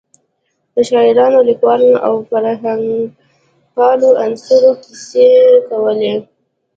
[0.73, 5.29] د شاعرانو، لیکوالو او فرهنګپالو عناصرو کیسې
[5.67, 6.13] کولې.